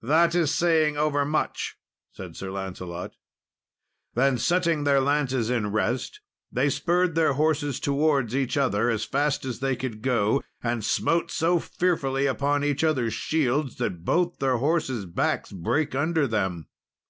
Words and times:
"That 0.00 0.34
is 0.34 0.54
saying 0.54 0.96
overmuch," 0.96 1.76
said 2.10 2.34
Sir 2.34 2.50
Lancelot. 2.50 3.12
Then, 4.14 4.38
setting 4.38 4.84
their 4.84 5.00
lances 5.02 5.50
in 5.50 5.70
rest, 5.70 6.22
they 6.50 6.70
spurred 6.70 7.14
their 7.14 7.34
horses 7.34 7.78
towards 7.78 8.34
each 8.34 8.56
other, 8.56 8.88
as 8.88 9.04
fast 9.04 9.44
as 9.44 9.60
they 9.60 9.76
could 9.76 10.00
go, 10.00 10.42
and 10.62 10.82
smote 10.82 11.30
so 11.30 11.58
fearfully 11.58 12.24
upon 12.24 12.64
each 12.64 12.82
other's 12.82 13.12
shields, 13.12 13.76
that 13.76 14.02
both 14.02 14.38
their 14.38 14.56
horses' 14.56 15.04
backs 15.04 15.52
brake 15.52 15.94
under 15.94 16.26
them. 16.26 16.68